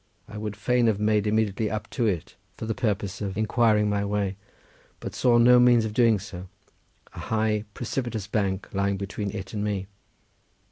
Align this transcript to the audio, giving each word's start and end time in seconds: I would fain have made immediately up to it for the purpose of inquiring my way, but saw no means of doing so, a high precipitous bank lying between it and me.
I 0.27 0.35
would 0.39 0.55
fain 0.55 0.87
have 0.87 0.99
made 0.99 1.27
immediately 1.27 1.69
up 1.69 1.87
to 1.91 2.07
it 2.07 2.35
for 2.57 2.65
the 2.65 2.73
purpose 2.73 3.21
of 3.21 3.37
inquiring 3.37 3.87
my 3.87 4.03
way, 4.03 4.35
but 4.99 5.13
saw 5.13 5.37
no 5.37 5.59
means 5.59 5.85
of 5.85 5.93
doing 5.93 6.17
so, 6.17 6.47
a 7.13 7.19
high 7.19 7.65
precipitous 7.75 8.25
bank 8.25 8.67
lying 8.73 8.97
between 8.97 9.29
it 9.29 9.53
and 9.53 9.63
me. 9.63 9.85